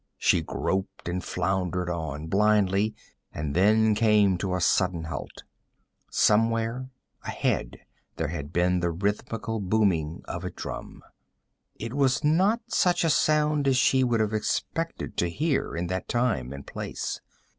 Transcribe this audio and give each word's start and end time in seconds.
She 0.17 0.41
groped 0.41 1.07
and 1.07 1.23
floundered 1.23 1.87
on, 1.87 2.25
blindly, 2.25 2.95
and 3.31 3.53
then 3.53 3.93
came 3.93 4.35
to 4.39 4.55
a 4.55 4.59
sudden 4.59 5.03
halt. 5.03 5.43
Somewhere 6.09 6.89
ahead 7.23 7.77
there 8.15 8.27
began 8.29 8.79
the 8.79 8.89
rhythmical 8.89 9.59
booming 9.59 10.23
of 10.25 10.43
a 10.43 10.49
drum. 10.49 11.03
It 11.75 11.93
was 11.93 12.23
not 12.23 12.61
such 12.69 13.03
a 13.03 13.11
sound 13.11 13.67
as 13.67 13.77
she 13.77 14.03
would 14.03 14.21
have 14.21 14.33
expected 14.33 15.17
to 15.17 15.29
hear 15.29 15.75
in 15.75 15.85
that 15.93 16.07
time 16.09 16.51
and 16.51 16.65
place. 16.65 17.21